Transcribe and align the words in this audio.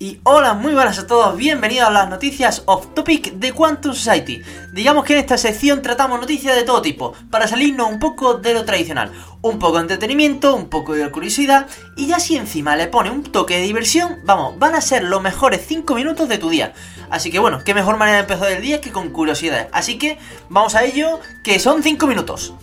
Y 0.00 0.20
hola, 0.22 0.54
muy 0.54 0.74
buenas 0.74 1.00
a 1.00 1.08
todos, 1.08 1.36
bienvenidos 1.36 1.88
a 1.88 1.90
las 1.90 2.08
noticias 2.08 2.62
off 2.66 2.94
topic 2.94 3.32
de 3.32 3.50
Quantum 3.52 3.94
Society. 3.94 4.40
Digamos 4.72 5.04
que 5.04 5.14
en 5.14 5.18
esta 5.18 5.36
sección 5.36 5.82
tratamos 5.82 6.20
noticias 6.20 6.54
de 6.54 6.62
todo 6.62 6.80
tipo, 6.80 7.14
para 7.32 7.48
salirnos 7.48 7.90
un 7.90 7.98
poco 7.98 8.34
de 8.34 8.54
lo 8.54 8.64
tradicional. 8.64 9.10
Un 9.42 9.58
poco 9.58 9.74
de 9.74 9.80
entretenimiento, 9.80 10.54
un 10.54 10.68
poco 10.68 10.94
de 10.94 11.10
curiosidad, 11.10 11.66
y 11.96 12.06
ya 12.06 12.20
si 12.20 12.36
encima 12.36 12.76
le 12.76 12.86
pone 12.86 13.10
un 13.10 13.24
toque 13.24 13.56
de 13.56 13.62
diversión, 13.62 14.20
vamos, 14.22 14.56
van 14.56 14.76
a 14.76 14.80
ser 14.80 15.02
los 15.02 15.20
mejores 15.20 15.62
5 15.66 15.92
minutos 15.96 16.28
de 16.28 16.38
tu 16.38 16.48
día. 16.48 16.74
Así 17.10 17.32
que 17.32 17.40
bueno, 17.40 17.64
qué 17.64 17.74
mejor 17.74 17.96
manera 17.96 18.18
de 18.18 18.22
empezar 18.22 18.52
el 18.52 18.62
día 18.62 18.80
que 18.80 18.92
con 18.92 19.10
curiosidades. 19.10 19.66
Así 19.72 19.98
que 19.98 20.16
vamos 20.48 20.76
a 20.76 20.84
ello, 20.84 21.18
que 21.42 21.58
son 21.58 21.82
5 21.82 22.06
minutos. 22.06 22.54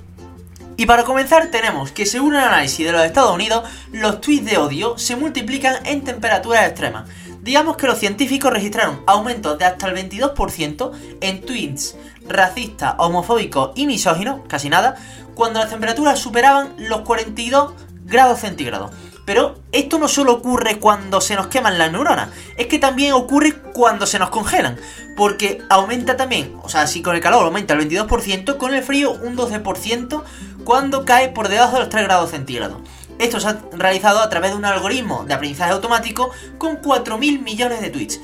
Y 0.78 0.86
para 0.88 1.04
comenzar 1.04 1.52
tenemos 1.52 1.92
que 1.92 2.06
según 2.06 2.36
el 2.36 2.42
análisis 2.42 2.86
de 2.86 2.92
los 2.92 3.06
Estados 3.06 3.34
Unidos, 3.34 3.64
los 3.94 4.20
tweets 4.20 4.46
de 4.46 4.58
odio 4.58 4.98
se 4.98 5.16
multiplican 5.16 5.86
en 5.86 6.04
temperaturas 6.04 6.68
extremas. 6.68 7.10
Digamos 7.46 7.78
que 7.78 7.86
los 7.86 8.00
científicos 8.00 8.52
registraron 8.52 9.04
aumentos 9.06 9.60
de 9.60 9.66
hasta 9.66 9.88
el 9.88 9.96
22% 9.96 10.92
en 11.22 11.42
tweets 11.42 11.96
racistas, 12.28 12.96
homofóbicos 12.98 13.70
y 13.76 13.86
misóginos, 13.86 14.40
casi 14.48 14.68
nada, 14.68 14.96
cuando 15.36 15.60
las 15.60 15.70
temperaturas 15.70 16.18
superaban 16.18 16.74
los 16.80 17.02
42 17.02 17.74
grados 18.04 18.40
centígrados. 18.40 18.90
Pero 19.26 19.60
esto 19.72 20.00
no 20.00 20.08
solo 20.08 20.34
ocurre 20.34 20.80
cuando 20.80 21.22
se 21.22 21.36
nos 21.36 21.46
queman 21.46 21.78
las 21.78 21.92
neuronas, 21.92 22.30
es 22.58 22.66
que 22.66 22.80
también 22.80 23.14
ocurre 23.14 23.54
cuando 23.54 24.08
se 24.08 24.18
nos 24.18 24.32
congelan. 24.32 24.80
Porque 25.16 25.62
aumenta 25.70 26.18
también, 26.18 26.58
o 26.64 26.70
sea, 26.70 26.88
si 26.88 27.04
con 27.04 27.16
el 27.16 27.22
calor 27.22 27.46
aumenta 27.46 27.76
el 27.76 27.88
22%, 27.88 28.58
con 28.58 28.74
el 28.74 28.82
frío 28.82 29.12
un 29.12 29.38
12% 29.38 30.24
cuando 30.64 31.06
cae 31.06 31.30
por 31.30 31.48
debajo 31.48 31.74
de 31.74 31.82
los 31.82 31.90
3 31.90 32.06
grados 32.06 32.32
centígrados. 32.32 32.80
Esto 33.20 33.40
se 33.40 33.48
ha 33.48 33.62
realizado 33.74 34.20
a 34.20 34.30
través 34.30 34.52
de 34.52 34.58
un 34.58 34.66
algoritmo 34.66 35.26
de 35.26 35.34
aprendizaje 35.34 35.72
automático 35.72 36.32
con 36.58 36.82
4.000 36.82 37.42
millones 37.42 37.82
de 37.82 37.90
tweets. 37.90 38.20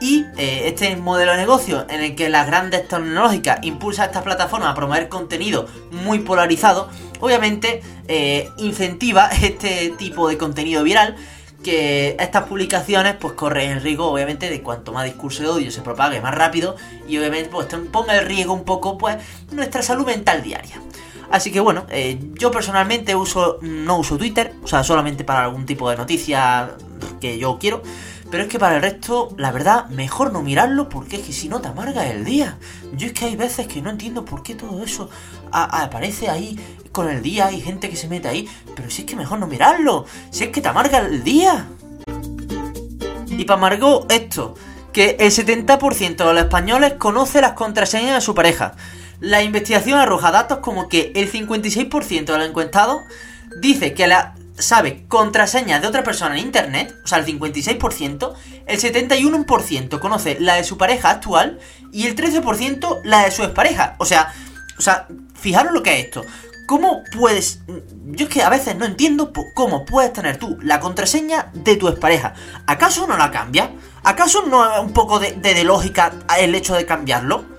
Y 0.00 0.24
eh, 0.36 0.68
este 0.68 0.94
modelo 0.96 1.32
de 1.32 1.38
negocio 1.38 1.86
en 1.88 2.02
el 2.02 2.14
que 2.14 2.28
las 2.28 2.46
grandes 2.46 2.86
tecnológicas 2.88 3.60
impulsan 3.62 4.06
estas 4.06 4.22
plataformas 4.22 4.70
a 4.70 4.74
promover 4.74 5.08
contenido 5.08 5.66
muy 5.90 6.20
polarizado, 6.20 6.90
obviamente 7.20 7.82
eh, 8.08 8.50
incentiva 8.58 9.28
este 9.42 9.94
tipo 9.96 10.28
de 10.28 10.38
contenido 10.38 10.82
viral 10.82 11.16
que 11.64 12.16
estas 12.20 12.44
publicaciones 12.44 13.16
pues 13.18 13.32
corren 13.32 13.70
el 13.70 13.80
riesgo 13.80 14.06
obviamente 14.06 14.50
de 14.50 14.62
cuanto 14.62 14.92
más 14.92 15.04
discurso 15.06 15.42
de 15.42 15.48
odio 15.48 15.70
se 15.70 15.80
propague 15.80 16.20
más 16.20 16.34
rápido 16.34 16.76
y 17.08 17.16
obviamente 17.16 17.48
pues 17.48 17.66
ponga 17.90 18.18
el 18.18 18.26
riesgo 18.26 18.52
un 18.52 18.64
poco 18.64 18.98
pues 18.98 19.16
nuestra 19.50 19.82
salud 19.82 20.04
mental 20.04 20.42
diaria. 20.42 20.80
Así 21.30 21.50
que 21.50 21.60
bueno, 21.60 21.86
eh, 21.90 22.18
yo 22.34 22.50
personalmente 22.50 23.14
uso 23.14 23.58
no 23.62 23.98
uso 23.98 24.16
Twitter, 24.16 24.54
o 24.62 24.66
sea, 24.66 24.84
solamente 24.84 25.24
para 25.24 25.44
algún 25.44 25.66
tipo 25.66 25.88
de 25.90 25.96
noticia 25.96 26.76
que 27.20 27.38
yo 27.38 27.58
quiero. 27.58 27.82
Pero 28.30 28.42
es 28.42 28.48
que 28.48 28.58
para 28.58 28.76
el 28.76 28.82
resto, 28.82 29.28
la 29.36 29.52
verdad, 29.52 29.86
mejor 29.90 30.32
no 30.32 30.42
mirarlo 30.42 30.88
porque 30.88 31.16
es 31.16 31.22
que 31.22 31.32
si 31.32 31.48
no 31.48 31.60
te 31.60 31.68
amarga 31.68 32.08
el 32.08 32.24
día. 32.24 32.58
Yo 32.92 33.06
es 33.06 33.12
que 33.12 33.26
hay 33.26 33.36
veces 33.36 33.68
que 33.68 33.80
no 33.80 33.90
entiendo 33.90 34.24
por 34.24 34.42
qué 34.42 34.54
todo 34.54 34.82
eso 34.82 35.08
aparece 35.52 36.28
ahí 36.28 36.58
con 36.90 37.08
el 37.08 37.22
día, 37.22 37.46
hay 37.46 37.60
gente 37.60 37.88
que 37.88 37.96
se 37.96 38.08
mete 38.08 38.28
ahí, 38.28 38.48
pero 38.74 38.90
si 38.90 39.02
es 39.02 39.06
que 39.06 39.16
mejor 39.16 39.38
no 39.38 39.46
mirarlo, 39.46 40.06
si 40.30 40.44
es 40.44 40.50
que 40.50 40.60
te 40.60 40.68
amarga 40.68 40.98
el 40.98 41.22
día. 41.22 41.66
Y 43.28 43.44
para 43.44 43.58
amargó 43.58 44.06
esto, 44.08 44.54
que 44.92 45.16
el 45.18 45.30
70% 45.30 46.16
de 46.16 46.34
los 46.34 46.42
españoles 46.42 46.94
conoce 46.94 47.40
las 47.40 47.52
contraseñas 47.52 48.14
de 48.14 48.20
su 48.20 48.34
pareja. 48.34 48.74
La 49.20 49.42
investigación 49.42 49.98
arroja 49.98 50.30
datos 50.30 50.58
como 50.58 50.88
que 50.88 51.12
el 51.14 51.30
56% 51.30 52.24
de 52.24 52.38
los 52.38 52.48
encuestados 52.48 53.02
dice 53.60 53.94
que 53.94 54.12
sabe 54.58 55.04
contraseñas 55.08 55.82
de 55.82 55.88
otra 55.88 56.02
persona 56.04 56.38
en 56.38 56.46
internet, 56.46 56.94
o 57.04 57.06
sea, 57.06 57.18
el 57.18 57.26
56%, 57.26 58.34
el 58.66 58.80
71% 58.80 59.98
conoce 59.98 60.38
la 60.40 60.54
de 60.54 60.64
su 60.64 60.78
pareja 60.78 61.10
actual 61.10 61.58
y 61.92 62.06
el 62.06 62.16
13% 62.16 63.00
la 63.04 63.24
de 63.24 63.30
su 63.30 63.42
expareja. 63.42 63.96
O 63.98 64.04
sea, 64.04 64.32
o 64.78 64.82
sea, 64.82 65.06
fijaros 65.34 65.72
lo 65.72 65.82
que 65.82 65.98
es 65.98 66.04
esto. 66.06 66.24
¿Cómo 66.66 67.02
puedes.? 67.12 67.60
Yo 68.06 68.26
es 68.26 68.32
que 68.32 68.42
a 68.42 68.48
veces 68.48 68.74
no 68.76 68.86
entiendo 68.86 69.32
cómo 69.54 69.84
puedes 69.84 70.12
tener 70.12 70.38
tú 70.38 70.58
la 70.62 70.80
contraseña 70.80 71.50
de 71.52 71.76
tu 71.76 71.88
expareja. 71.88 72.34
¿Acaso 72.66 73.06
no 73.06 73.18
la 73.18 73.30
cambia? 73.30 73.70
¿Acaso 74.02 74.46
no 74.46 74.74
es 74.74 74.80
un 74.80 74.92
poco 74.92 75.18
de 75.18 75.64
lógica 75.64 76.12
el 76.38 76.54
hecho 76.54 76.74
de 76.74 76.86
cambiarlo? 76.86 77.53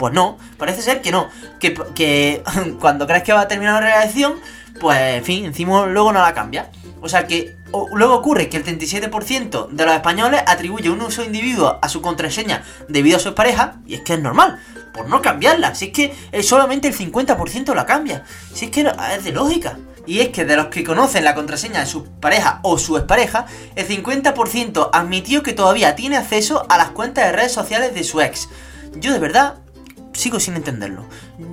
Pues 0.00 0.14
no, 0.14 0.38
parece 0.56 0.80
ser 0.80 1.02
que 1.02 1.12
no. 1.12 1.28
Que, 1.58 1.74
que 1.94 2.42
cuando 2.80 3.06
crees 3.06 3.22
que 3.22 3.34
va 3.34 3.42
a 3.42 3.48
terminar 3.48 3.82
la 3.82 3.90
relación, 3.90 4.36
pues 4.80 4.98
en 4.98 5.24
fin, 5.24 5.44
encima 5.44 5.84
luego 5.84 6.10
no 6.10 6.22
la 6.22 6.32
cambia. 6.32 6.70
O 7.02 7.08
sea 7.10 7.26
que 7.26 7.54
luego 7.92 8.14
ocurre 8.14 8.48
que 8.48 8.56
el 8.56 8.64
37% 8.64 9.68
de 9.68 9.84
los 9.84 9.94
españoles 9.94 10.42
atribuye 10.46 10.88
un 10.88 11.02
uso 11.02 11.22
individuo 11.22 11.78
a 11.82 11.88
su 11.90 12.00
contraseña 12.00 12.64
debido 12.88 13.18
a 13.18 13.20
su 13.20 13.34
pareja, 13.34 13.74
y 13.86 13.92
es 13.92 14.00
que 14.00 14.14
es 14.14 14.20
normal, 14.20 14.58
por 14.94 15.06
no 15.06 15.20
cambiarla. 15.20 15.74
Si 15.74 15.86
es 15.86 15.92
que 15.92 16.42
solamente 16.42 16.88
el 16.88 16.96
50% 16.96 17.74
la 17.74 17.84
cambia. 17.84 18.24
Si 18.54 18.64
es 18.64 18.70
que 18.70 18.90
es 19.14 19.24
de 19.24 19.32
lógica. 19.32 19.76
Y 20.06 20.20
es 20.20 20.30
que 20.30 20.46
de 20.46 20.56
los 20.56 20.68
que 20.68 20.82
conocen 20.82 21.24
la 21.24 21.34
contraseña 21.34 21.80
de 21.80 21.86
su 21.86 22.04
pareja 22.04 22.60
o 22.62 22.78
su 22.78 22.96
expareja, 22.96 23.44
el 23.76 23.86
50% 23.86 24.88
admitió 24.94 25.42
que 25.42 25.52
todavía 25.52 25.94
tiene 25.94 26.16
acceso 26.16 26.64
a 26.70 26.78
las 26.78 26.92
cuentas 26.92 27.26
de 27.26 27.32
redes 27.32 27.52
sociales 27.52 27.94
de 27.94 28.02
su 28.02 28.22
ex. 28.22 28.48
Yo 28.94 29.12
de 29.12 29.18
verdad 29.18 29.56
sigo 30.20 30.38
sin 30.38 30.54
entenderlo. 30.54 31.04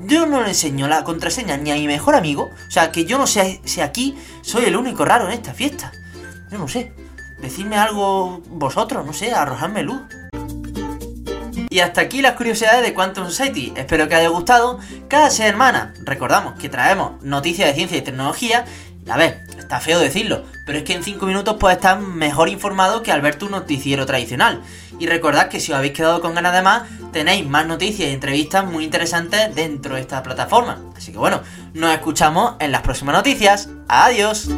Yo 0.05 0.25
no 0.25 0.41
le 0.41 0.49
enseño 0.49 0.87
la 0.87 1.03
contraseña 1.03 1.57
ni 1.57 1.71
a 1.71 1.75
mi 1.75 1.87
mejor 1.87 2.15
amigo. 2.15 2.51
O 2.67 2.71
sea, 2.71 2.91
que 2.91 3.05
yo 3.05 3.17
no 3.17 3.25
sé 3.25 3.61
si 3.63 3.81
aquí 3.81 4.17
soy 4.41 4.65
el 4.65 4.75
único 4.75 5.05
raro 5.05 5.25
en 5.25 5.33
esta 5.33 5.53
fiesta. 5.53 5.91
Yo 6.51 6.57
no 6.57 6.67
sé. 6.67 6.93
Decidme 7.41 7.77
algo 7.77 8.41
vosotros, 8.49 9.05
no 9.05 9.13
sé, 9.13 9.31
arrojadme 9.31 9.83
luz. 9.83 10.01
Y 11.69 11.79
hasta 11.79 12.01
aquí 12.01 12.21
las 12.21 12.35
curiosidades 12.35 12.81
de 12.81 12.93
Quantum 12.93 13.25
Society. 13.25 13.73
Espero 13.75 14.07
que 14.07 14.15
haya 14.15 14.29
gustado. 14.29 14.79
Cada 15.09 15.29
semana, 15.29 15.93
recordamos 16.03 16.57
que 16.59 16.69
traemos 16.69 17.21
noticias 17.23 17.67
de 17.67 17.75
ciencia 17.75 17.97
y 17.97 18.01
tecnología. 18.01 18.65
A 19.09 19.17
ver, 19.17 19.43
está 19.57 19.79
feo 19.79 19.99
decirlo, 19.99 20.43
pero 20.65 20.77
es 20.77 20.83
que 20.83 20.93
en 20.93 21.03
5 21.03 21.25
minutos 21.25 21.57
puedes 21.59 21.77
estar 21.77 21.99
mejor 21.99 22.49
informado 22.49 23.03
que 23.03 23.11
al 23.11 23.21
ver 23.21 23.35
tu 23.35 23.49
noticiero 23.49 24.05
tradicional. 24.05 24.61
Y 24.99 25.07
recordad 25.07 25.49
que 25.49 25.59
si 25.59 25.71
os 25.71 25.77
habéis 25.77 25.93
quedado 25.93 26.21
con 26.21 26.35
ganas 26.35 26.53
de 26.53 26.61
más, 26.61 26.83
tenéis 27.11 27.45
más 27.45 27.67
noticias 27.67 28.09
y 28.09 28.13
entrevistas 28.13 28.65
muy 28.65 28.83
interesantes 28.83 29.53
dentro 29.53 29.95
de 29.95 30.01
esta 30.01 30.23
plataforma. 30.23 30.81
Así 30.95 31.11
que 31.11 31.17
bueno, 31.17 31.41
nos 31.73 31.93
escuchamos 31.93 32.55
en 32.59 32.71
las 32.71 32.81
próximas 32.81 33.15
noticias. 33.15 33.69
Adiós. 33.87 34.49